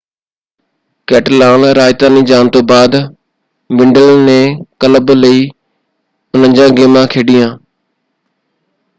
ਕੈਟਲਾਨ-ਰਾਜਧਾਨੀ 1.07 2.21
ਜਾਣ 2.21 2.47
ਤੋਂ 2.49 2.61
ਬਾਅਦ 2.63 2.95
ਵਿਡਲ 3.69 4.17
ਨੇ 4.19 4.57
ਕਲੱਬ 4.79 5.11
ਲਈ 5.11 5.49
49 6.33 6.69
ਗੇਮਾਂ 6.71 7.07
ਖੇਡੀਆਂ। 7.07 7.57